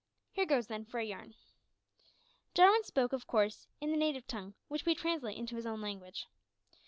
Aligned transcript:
Here 0.31 0.47
goes, 0.47 0.65
then, 0.65 0.83
for 0.83 0.99
a 0.99 1.03
yarn." 1.05 1.35
Jarwin 2.55 2.83
spoke, 2.83 3.13
of 3.13 3.27
course, 3.27 3.67
in 3.79 3.91
the 3.91 3.97
native 3.97 4.25
tongue, 4.25 4.55
which 4.67 4.83
we 4.83 4.95
translate 4.95 5.37
into 5.37 5.55
his 5.57 5.67
own 5.67 5.79
language. 5.79 6.25